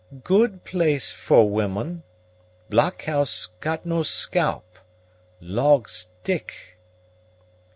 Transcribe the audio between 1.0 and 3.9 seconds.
for woman. Blockhouse got